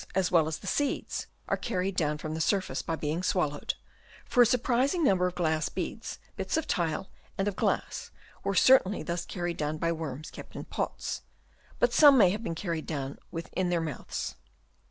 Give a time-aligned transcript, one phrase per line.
[0.15, 3.75] as well as the seeds, are carried down from the surface by being swallowed;
[4.25, 8.09] for a sur prising number of glass beads, bits of tile and of glass
[8.43, 11.21] were certainly thus carried down by worms kept in pots;
[11.77, 14.33] but some may have been carried down within their mouths.